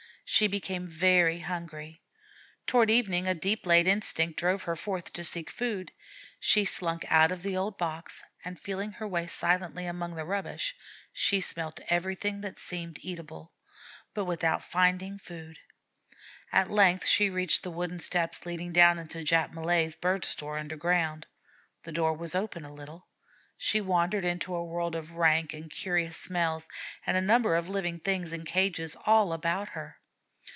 [0.33, 2.01] She became very hungry.
[2.65, 5.91] Toward evening a deep laid instinct drove her forth to seek food.
[6.39, 10.73] She slunk out of the old box, and feeling her way silently among the rubbish,
[11.11, 13.51] she smelt everything that seemed eatable,
[14.13, 15.59] but without finding food.
[16.53, 21.27] At length she reached the wooden steps leading down into Jap Malee's bird store underground.
[21.83, 23.09] The door was open a little.
[23.57, 26.65] She wandered into a world of rank and curious smells
[27.05, 29.97] and a number of living things in cages all about her.